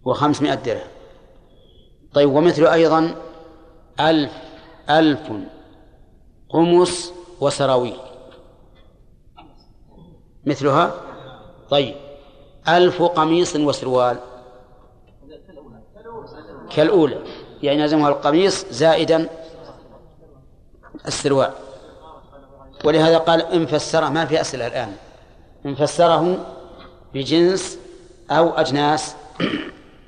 [0.05, 0.92] وخمسمائة درهم.
[2.15, 3.15] طيب ومثل أيضا
[4.01, 4.33] ألف
[4.91, 5.33] ألف
[6.49, 7.97] قمص وسراويل.
[10.47, 10.95] مثلها؟
[11.71, 11.95] طيب
[12.69, 14.17] ألف قميص وسروال.
[16.71, 17.19] كالأولى
[17.63, 19.29] يعني يلزمها القميص زائدا
[21.07, 21.53] السروال.
[22.85, 24.97] ولهذا قال إن فسره ما في أسئلة الآن.
[25.67, 26.47] إن فسره
[27.15, 27.79] بجنس
[28.31, 29.17] أو أجناس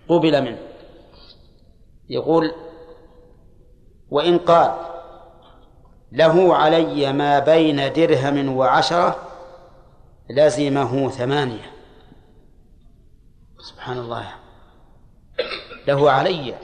[0.08, 0.58] قبل منه.
[2.08, 2.52] يقول
[4.10, 4.74] وإن قال
[6.12, 9.16] له علي ما بين درهم وعشرة
[10.30, 11.72] لزمه ثمانية.
[13.58, 14.26] سبحان الله.
[15.88, 16.54] له علي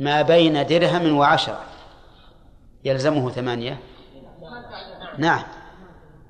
[0.00, 1.60] ما بين درهم وعشرة
[2.84, 3.78] يلزمه ثمانية؟
[5.18, 5.42] نعم.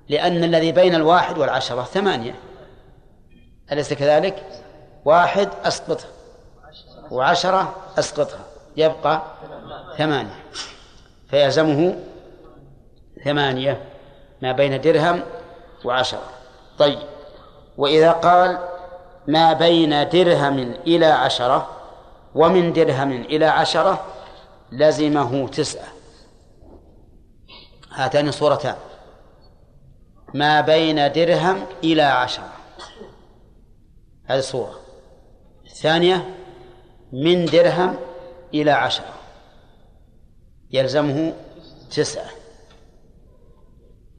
[0.08, 2.34] لأن الذي بين الواحد والعشرة ثمانية.
[3.72, 4.62] أليس كذلك؟
[5.04, 6.04] واحد أسقطه
[7.14, 8.44] وعشرة أسقطها
[8.76, 9.22] يبقى
[9.98, 10.44] ثمانية.
[11.28, 11.98] فيلزمه
[13.24, 13.82] ثمانية
[14.42, 15.22] ما بين درهم
[15.84, 16.30] وعشرة.
[16.78, 16.98] طيب
[17.76, 18.58] وإذا قال
[19.26, 21.70] ما بين درهم إلى عشرة
[22.34, 24.04] ومن درهم إلى عشرة
[24.72, 25.88] لزمه تسعة.
[27.92, 28.76] هاتان صورتان.
[30.34, 32.52] ما بين درهم إلى عشرة.
[34.24, 34.80] هذه صورة
[35.66, 36.43] الثانية
[37.14, 37.96] من درهم
[38.54, 39.14] إلى عشرة.
[40.70, 41.32] يلزمه
[41.90, 42.30] تسعة.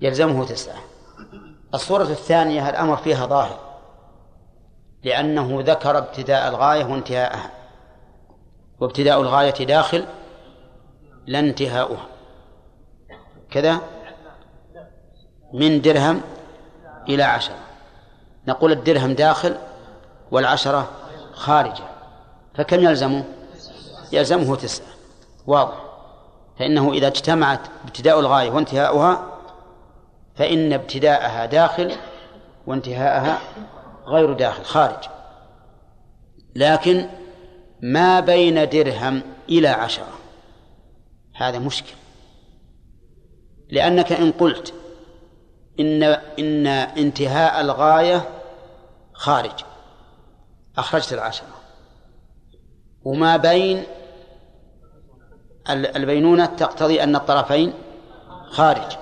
[0.01, 0.77] يلزمه تسعة.
[1.73, 3.59] الصورة الثانية الأمر فيها ظاهر.
[5.03, 7.51] لأنه ذكر ابتداء الغاية وانتهاءها.
[8.79, 10.05] وابتداء الغاية داخل
[11.27, 12.07] لا انتهاؤها.
[13.51, 13.79] كذا؟
[15.53, 16.21] من درهم
[17.09, 17.59] إلى عشرة.
[18.47, 19.57] نقول الدرهم داخل
[20.31, 20.89] والعشرة
[21.33, 21.94] خارجة.
[22.57, 23.23] فكم يلزمه؟
[24.11, 24.87] يلزمه تسعة.
[25.47, 25.85] واضح.
[26.59, 29.39] فإنه إذا اجتمعت ابتداء الغاية وانتهاؤها
[30.35, 31.91] فإن ابتداءها داخل
[32.67, 33.39] وانتهاءها
[34.07, 35.03] غير داخل خارج.
[36.55, 37.09] لكن
[37.81, 40.13] ما بين درهم إلى عشرة.
[41.35, 41.93] هذا مشكل.
[43.69, 44.73] لأنك إن قلت
[45.79, 46.03] إن
[46.39, 48.29] إن انتهاء الغاية
[49.13, 49.63] خارج.
[50.77, 51.54] أخرجت العشرة.
[53.05, 53.83] وما بين
[55.69, 57.73] البينونة تقتضي أن الطرفين
[58.49, 58.97] خارج.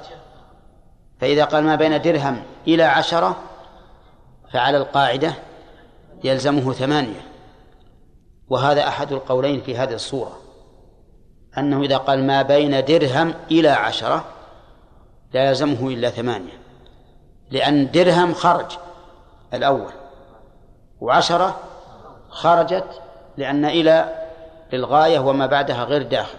[1.20, 3.36] فإذا قال ما بين درهم إلى عشرة
[4.54, 5.34] فعلى القاعدة
[6.24, 7.28] يلزمه ثمانية.
[8.50, 10.38] وهذا أحد القولين في هذه الصورة
[11.58, 14.26] أنه إذا قال ما بين درهم إلى عشرة
[15.34, 16.64] لا يلزمه إلا ثمانية.
[17.52, 18.78] لأن درهم خرج
[19.54, 19.92] الأول
[21.02, 21.60] وعشرة
[22.30, 23.03] خرجت
[23.38, 24.28] لأن إلى
[24.74, 26.38] للغاية وما بعدها غير داخل.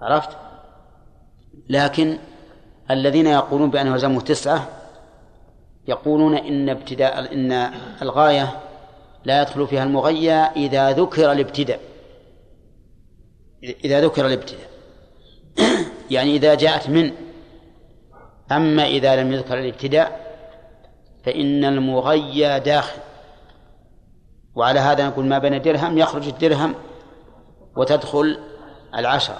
[0.00, 0.36] عرفت؟
[1.68, 2.18] لكن
[2.90, 4.68] الذين يقولون بأنه يلزمه تسعة
[5.88, 7.52] يقولون إن ابتداء إن
[8.02, 8.60] الغاية
[9.24, 11.80] لا يدخل فيها المغيى إذا ذكر الابتداء.
[13.62, 14.68] إذا ذكر الابتداء.
[16.10, 17.12] يعني إذا جاءت من.
[18.52, 20.20] أما إذا لم يذكر الابتداء
[21.24, 23.03] فإن المغيى داخل.
[24.54, 26.74] وعلى هذا نقول ما بين درهم يخرج الدرهم
[27.76, 28.38] وتدخل
[28.94, 29.38] العشرة.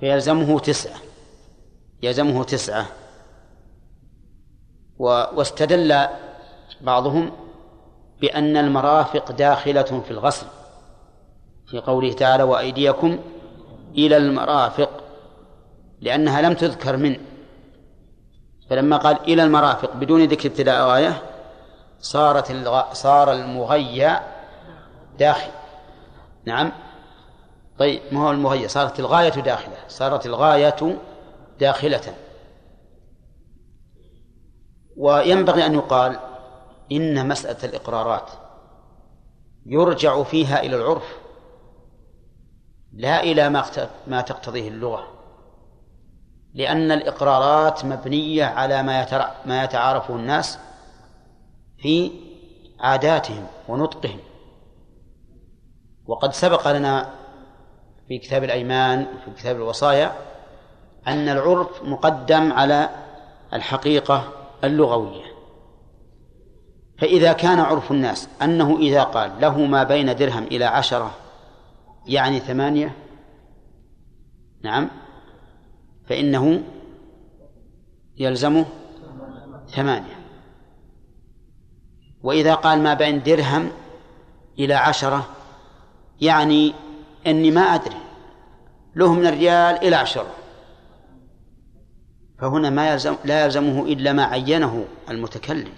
[0.00, 0.96] فيلزمه تسعة.
[2.02, 2.86] يلزمه تسعة.
[4.98, 6.06] واستدل
[6.80, 7.32] بعضهم
[8.20, 10.46] بأن المرافق داخلة في الغسل.
[11.66, 13.18] في قوله تعالى وأيديكم
[13.94, 14.90] إلى المرافق.
[16.00, 17.16] لأنها لم تذكر من.
[18.70, 21.22] فلما قال إلى المرافق بدون ذكر ابتداء آية
[22.00, 22.52] صارت.
[22.92, 24.20] صار المغيى
[25.20, 25.50] داخل.
[26.44, 26.72] نعم.
[27.78, 29.76] طيب ما هو المغيى صارت الغاية داخلة.
[29.88, 30.98] صارت الغاية
[31.60, 32.14] داخلة.
[34.96, 36.18] وينبغي أن يقال
[36.92, 38.30] إن مسألة الإقرارات
[39.66, 41.16] يرجع فيها إلى العرف
[42.92, 43.64] لا إلى ما
[44.06, 45.06] ما تقتضيه اللغة.
[46.54, 49.06] لأن الإقرارات مبنية على ما
[49.46, 50.58] ما يتعارفه الناس
[51.78, 52.12] في
[52.80, 54.29] عاداتهم ونطقهم.
[56.10, 57.10] وقد سبق لنا
[58.08, 60.12] في كتاب الأيمان وفي كتاب الوصايا
[61.06, 62.88] أن العرف مقدم على
[63.52, 64.32] الحقيقة
[64.64, 65.24] اللغوية.
[66.98, 71.10] فإذا كان عرف الناس أنه إذا قال له ما بين درهم إلى عشرة
[72.06, 72.96] يعني ثمانية
[74.64, 74.90] نعم
[76.06, 76.62] فإنه
[78.16, 78.64] يلزمه
[79.68, 80.20] ثمانية.
[82.22, 83.70] وإذا قال ما بين درهم
[84.58, 85.39] إلى عشرة
[86.20, 86.74] يعني
[87.26, 87.96] أني ما أدري.
[88.94, 90.34] له من الريال إلى عشرة.
[92.38, 95.72] فهنا ما يلزم لا يلزمه إلا ما عينه المتكلم.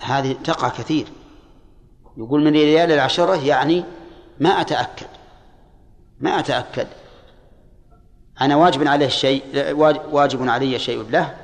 [0.00, 1.06] هذه تقع كثير.
[2.16, 3.84] يقول من الريال إلى عشرة يعني
[4.40, 5.06] ما أتأكد.
[6.20, 6.86] ما أتأكد.
[8.40, 9.42] أنا واجب عليه الشيء
[10.12, 11.36] واجب علي شيء له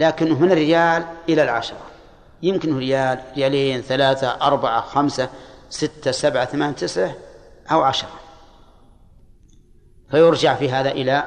[0.00, 1.86] لكنه من الريال إلى العشرة.
[2.42, 5.28] يمكن ريال ريالين ثلاثة أربعة خمسة.
[5.72, 7.14] ستة سبعة ثمانية تسعة
[7.70, 8.10] أو عشرة.
[10.10, 11.24] فيرجع في هذا إلى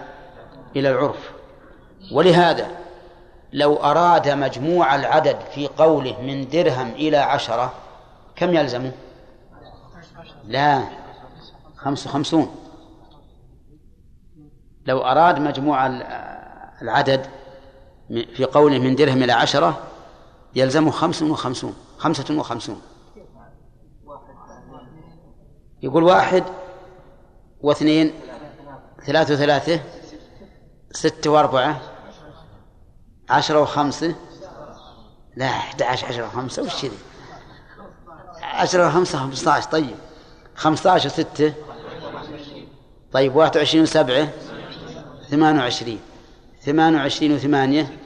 [0.76, 1.32] إلى العرف.
[2.12, 2.68] ولهذا
[3.54, 7.74] لو أراد مجموع العدد في قوله من درهم إلى عشرة
[8.36, 8.91] كم يلزمه؟
[10.48, 10.84] لا
[11.78, 12.56] خمس وخمسون.
[14.86, 15.88] لو أراد مجموع
[16.82, 17.26] العدد
[18.08, 19.80] في قوله من درهم إلى عشرة
[20.56, 22.82] يلزمه خمس وخمسون خمسة وخمسون.
[25.86, 26.44] يقول واحد
[27.62, 28.14] واثنين
[29.06, 29.80] ثلاثة وثلاثة
[30.92, 31.82] ستة وأربعة
[33.30, 34.16] عشرة وخمسة
[35.36, 36.98] لا أحد عشر عشرة وخمسة وش كذي؟
[38.42, 39.96] عشرة وخمسة خمسة عشر طيب.
[40.56, 41.54] خمسة عشر وستة
[43.12, 43.36] طيب.
[43.36, 44.30] واحد وعشرين وسبعة
[45.30, 46.00] ثمان وعشرين.
[46.62, 47.98] ثمان وعشرين وثمانية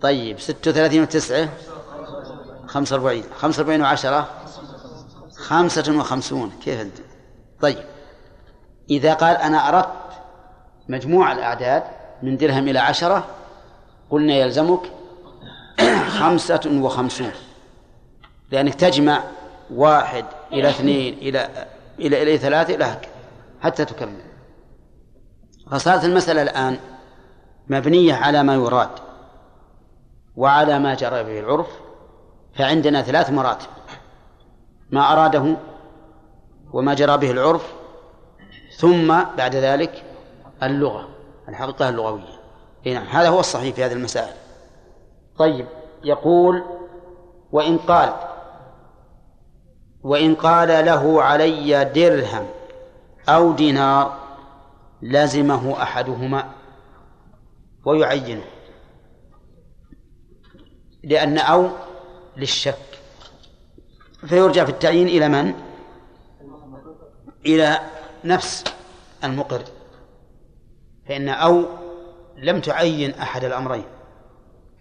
[0.00, 0.40] طيب.
[0.40, 1.48] ستة وثلاثين وتسعة
[2.66, 3.24] خمسة وأربعين.
[5.42, 6.52] خمسة وخمسون.
[6.64, 6.98] كيف أنت
[7.60, 7.84] طيب.
[8.90, 9.88] إذا قال أنا أردت
[10.88, 11.82] مجموع الأعداد
[12.22, 13.26] من درهم إلى عشرة
[14.10, 14.80] قلنا يلزمك
[16.20, 17.32] خمسة وخمسون.
[18.50, 19.22] لأنك تجمع
[19.70, 21.66] واحد إلى اثنين إلى
[21.98, 23.12] إلى إلى ثلاثة إلى هكذا
[23.60, 24.22] حتى تكمل.
[25.70, 26.78] فصارت المسألة الآن
[27.68, 28.90] مبنية على ما يراد
[30.36, 31.68] وعلى ما جرى به العرف
[32.54, 33.81] فعندنا ثلاث مراتب.
[34.92, 35.56] ما أراده
[36.72, 37.72] وما جرى به العرف
[38.76, 40.04] ثم بعد ذلك
[40.62, 41.08] اللغة
[41.48, 42.42] الحقيقة اللغوية.
[42.86, 44.34] نعم هذا هو الصحيح في هذه المسائل.
[45.38, 45.66] طيب
[46.04, 46.64] يقول
[47.52, 48.12] وإن قال
[50.02, 52.46] وإن قال له علي درهم
[53.28, 54.18] أو دينار
[55.02, 56.50] لزمه أحدهما
[57.84, 58.44] ويعينه
[61.04, 61.68] لأن أو
[62.36, 62.91] للشك.
[64.26, 65.54] فيرجع في التعيين إلى من؟
[67.46, 67.78] إلى
[68.24, 68.64] نفس
[69.24, 69.62] المقر.
[71.08, 71.64] فإن أو
[72.36, 73.84] لم تعين أحد الأمرين.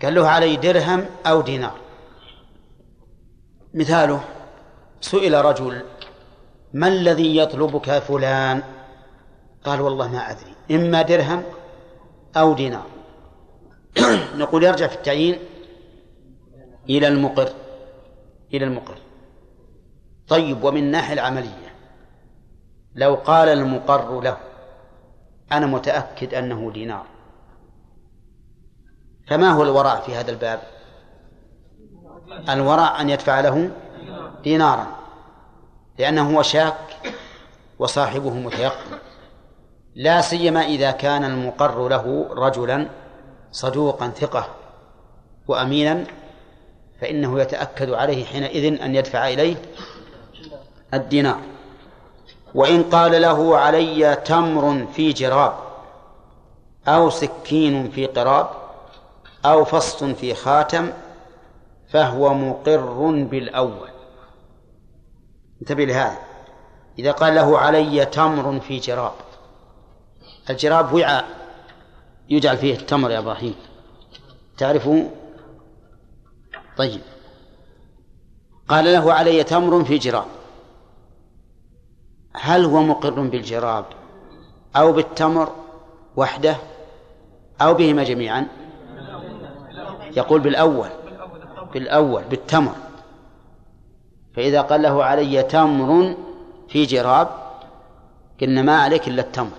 [0.02, 1.78] قال له علي درهم أو دينار.
[3.74, 4.22] مثاله
[5.02, 5.82] سئل رجل
[6.74, 8.64] ما الذي يطلبك فلان؟
[9.64, 10.56] قال والله ما أدري.
[10.72, 11.44] إما درهم
[12.38, 12.86] أو دينار.
[14.36, 15.40] نقول يرجع في التعيين
[16.90, 17.50] إلى المقر.
[18.54, 18.98] إلى المقر.
[20.32, 21.74] طيب ومن الناحية العملية.
[22.96, 24.38] لو قال المقر له
[25.52, 27.06] أنا متأكد أنه دينار.
[29.28, 30.60] فما هو الوراء في هذا الباب؟
[32.50, 33.72] الوراء أن يدفع له
[34.44, 34.88] دينارا
[36.00, 36.98] لأنه هو شاك
[37.80, 38.98] وصاحبه متيقن.
[39.96, 42.90] لا سيما إذا كان المقر له رجلا
[43.52, 44.48] صدوقا ثقة
[45.48, 46.04] وأمينا
[47.02, 49.56] فإنه يتأكد عليه حينئذ أن يدفع إليه
[50.94, 51.42] الدينار.
[52.56, 55.54] وإن قال له علي تمر في جراب
[56.88, 58.50] أو سكين في قراب
[59.46, 60.90] أو فص في خاتم
[61.90, 63.90] فهو مقر بالأول.
[65.62, 66.18] انتبه لهذا.
[67.00, 69.12] إذا قال له علي تمر في جراب
[70.50, 71.26] الجراب وعاء
[72.30, 73.56] يجعل فيه التمر يا إبراهيم.
[74.58, 75.10] تعرفه؟
[76.78, 77.02] طيب.
[78.68, 80.26] قال له علي تمر في جراب.
[82.34, 83.86] هل هو مقر بالجراب
[84.76, 85.52] أو بالتمر
[86.16, 86.56] وحده
[87.62, 88.48] أو بهما جميعا؟
[90.18, 90.90] يقول بالأول
[91.74, 92.76] بالأول بالتمر.
[94.36, 96.16] فإذا قال له علي تمر
[96.70, 97.28] في جراب
[98.42, 99.58] قلنا ما عليك إلا التمر.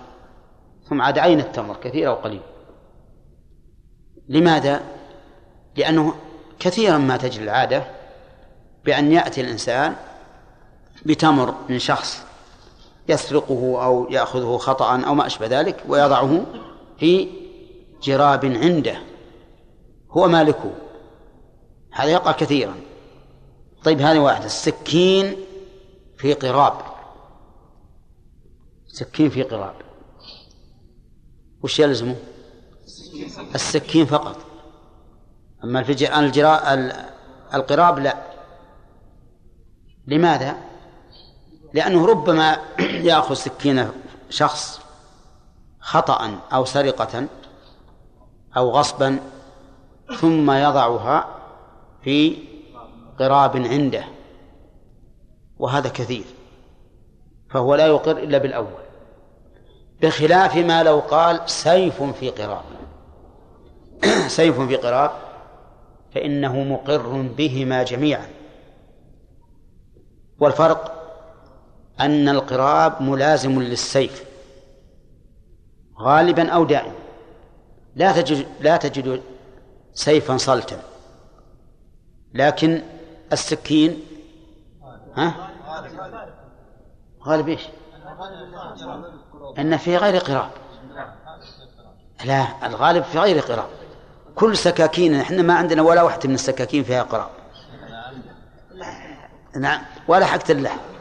[0.89, 2.41] ثم عاد عين التمر كثير أو قليل
[4.29, 4.81] لماذا؟
[5.75, 6.13] لأنه
[6.59, 7.83] كثيرا ما تجري العادة
[8.85, 9.95] بأن يأتي الإنسان
[11.05, 12.32] بتمر من شخص.
[13.07, 16.45] يسرقه أو يأخذه خطأ أو ما أشبه ذلك ويضعه
[16.99, 17.27] في
[18.03, 18.97] جراب عنده.
[20.11, 20.71] هو مالكه.
[21.91, 22.75] هذا يقع كثيرا.
[23.83, 24.45] طيب هذه واحدة.
[24.45, 25.35] السكين
[26.17, 26.73] في قراب.
[28.87, 29.75] سكين في قراب.
[31.63, 32.15] وش يلزمه؟
[33.55, 34.37] السكين فقط.
[35.63, 35.83] أما
[36.25, 36.73] الجراب
[37.53, 38.17] القراب لا.
[40.07, 40.72] لماذا؟
[41.73, 42.57] لأنه ربما
[43.09, 43.89] يأخذ سكين
[44.29, 44.81] شخص
[45.79, 47.27] خطأ أو سرقة
[48.57, 49.19] أو غصبا
[50.19, 51.27] ثم يضعها
[52.03, 52.37] في
[53.19, 54.05] قراب عنده
[55.59, 56.25] وهذا كثير
[57.49, 58.83] فهو لا يقر إلا بالأول
[60.01, 62.63] بخلاف ما لو قال سيف في قراب
[64.27, 65.11] سيف في قراب
[66.15, 68.27] فإنه مقر بهما جميعا.
[70.39, 71.02] والفرق
[71.99, 74.23] أن القراب ملازم للسيف
[75.99, 76.93] غالبا أو دائما.
[77.95, 79.21] لا تجد لا تجد
[79.93, 80.81] سيفا صلتا.
[82.33, 82.81] لكن
[83.33, 84.03] السكين
[85.17, 85.49] ها؟
[87.23, 87.61] غالب إيش؟
[89.59, 90.51] أن في غير قراب.
[92.25, 93.69] لا الغالب في غير قراب.
[94.35, 97.29] كل سكاكين إحنا ما عندنا ولا واحدة من السكاكين فيها قراب.
[99.55, 100.92] نعم ولا حقة اللحم.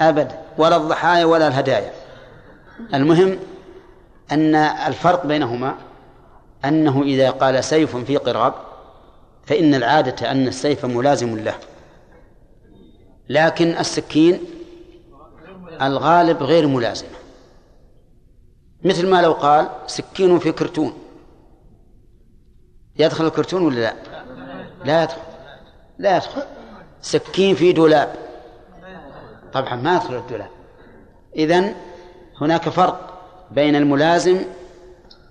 [0.00, 1.92] أبدا ولا الضحايا ولا الهدايا.
[2.94, 3.38] المهم
[4.32, 5.74] أن الفرق بينهما
[6.64, 8.54] أنه إذا قال سيف في قراب
[9.46, 11.54] فإن العادة أن السيف ملازم له.
[13.28, 14.40] لكن السكين
[15.82, 17.18] الغالب غير ملازمة
[18.84, 20.92] مثل ما لو قال سكين في كرتون.
[22.96, 23.94] يدخل الكرتون ولا لا؟
[24.84, 25.20] لا يدخل.
[25.98, 26.42] لا يدخل.
[27.02, 28.27] سكين في دولاب.
[29.52, 30.50] طبعا ما يدخل الدولاب
[31.36, 31.74] إذن
[32.40, 34.44] هناك فرق بين الملازم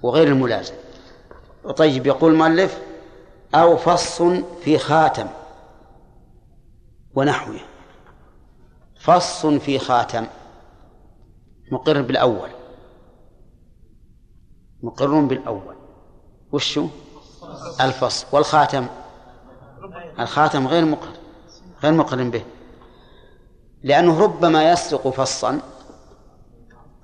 [0.01, 0.73] وغير الملازم.
[1.77, 2.81] طيب يقول المؤلف
[3.55, 4.21] أو فص
[4.63, 5.27] في خاتم
[7.15, 7.59] ونحوه.
[8.99, 10.25] فص في خاتم
[11.71, 12.49] مقر بالأول.
[14.83, 15.75] مقر بالأول.
[16.51, 16.87] وشو؟
[17.81, 18.25] الفص.
[18.31, 18.87] والخاتم؟
[20.19, 21.09] الخاتم غير مقر
[21.83, 22.43] غير مقر به.
[23.83, 25.59] لأنه ربما يسرق فصا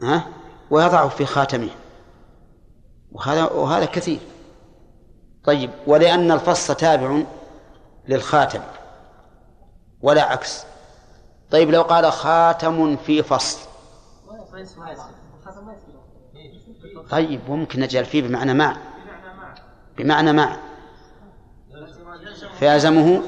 [0.02, 0.28] ها
[0.72, 1.70] ويضعه في خاتمه.
[3.12, 4.20] وهذا وهذا كثير.
[5.44, 7.22] طيب ولأن الفص تابع
[8.08, 8.62] للخاتم
[10.02, 10.64] ولا عكس.
[11.52, 13.60] طيب لو قال خاتم في فص
[17.10, 18.78] طيب ممكن نجعل فيه بمعنى مع
[19.98, 20.58] بمعنى مع
[22.60, 23.22] فيلزمه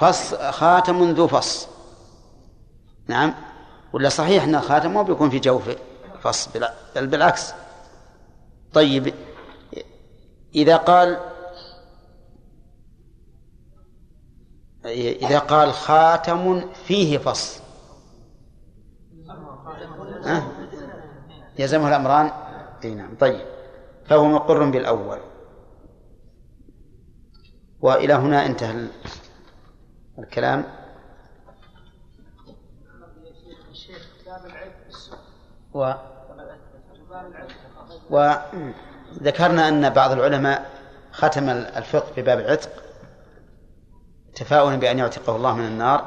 [0.00, 1.68] فص خاتم ذو فص.
[3.08, 3.34] نعم.
[3.92, 5.70] ولا صحيح أن الخاتم ما بيكون في جوف
[6.20, 6.48] فص
[6.96, 7.54] بل بالعكس.
[8.72, 9.14] طيب
[10.54, 11.20] إذا قال
[14.94, 17.60] إذا قال خاتم فيه فص.
[20.26, 20.42] أه؟
[21.58, 22.30] يلزمه الأمران؟
[22.84, 23.16] أي نعم.
[23.20, 23.46] طيب
[24.06, 25.18] فهو مقر بالأول.
[27.80, 28.88] وإلى هنا انتهى
[30.18, 30.77] الكلام.
[35.78, 35.94] و
[38.10, 40.70] وذكرنا أن بعض العلماء
[41.12, 42.70] ختم الفقه في باب العتق
[44.34, 46.04] تفاؤلا بأن يعتقه الله من النار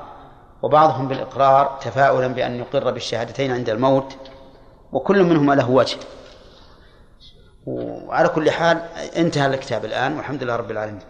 [0.61, 4.17] وبعضهم بالإقرار تفاؤلا بأن يقر بالشهادتين عند الموت
[4.91, 5.97] وكل منهما له وجه.
[7.65, 8.78] وعلى كل حال
[9.17, 11.01] انتهى الكتاب الآن والحمد لله رب العالمين.